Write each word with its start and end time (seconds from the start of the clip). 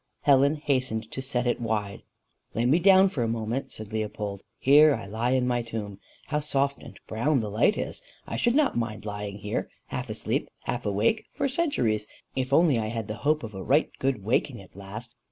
Helen 0.21 0.55
hastened 0.55 1.11
to 1.11 1.21
set 1.21 1.45
it 1.45 1.61
wide. 1.61 2.01
"Lay 2.55 2.65
me 2.65 2.79
down 2.79 3.07
for 3.07 3.21
a 3.21 3.27
moment," 3.27 3.69
said 3.69 3.93
Leopold." 3.93 4.41
Here 4.57 4.95
I 4.95 5.05
lie 5.05 5.33
in 5.33 5.45
my 5.45 5.61
tomb! 5.61 5.99
How 6.29 6.39
soft 6.39 6.81
and 6.81 6.99
brown 7.05 7.39
the 7.39 7.51
light 7.51 7.77
is! 7.77 8.01
I 8.25 8.35
should 8.35 8.55
not 8.55 8.75
mind 8.75 9.05
lying 9.05 9.37
here, 9.37 9.69
half 9.89 10.09
asleep, 10.09 10.49
half 10.63 10.87
awake, 10.87 11.27
for 11.35 11.47
centuries, 11.47 12.07
if 12.35 12.51
only 12.51 12.79
I 12.79 12.87
had 12.87 13.07
the 13.07 13.17
hope 13.21 13.43
of 13.43 13.53
a 13.53 13.61
right 13.61 13.91
good 13.99 14.23
waking 14.23 14.59
at 14.59 14.75
last." 14.75 15.13